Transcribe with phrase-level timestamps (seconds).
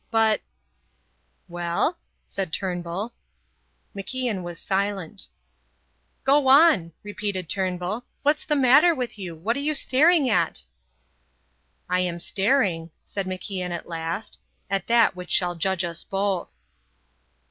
[0.09, 0.41] But"
[1.47, 3.13] "Well?" said Turnbull.
[3.95, 5.27] MacIan was silent.
[6.23, 9.35] "Go on," repeated Turnbull; "what's the matter with you?
[9.35, 10.63] What are you staring at?"
[11.87, 14.39] "I am staring," said MacIan at last,
[14.71, 16.55] "at that which shall judge us both."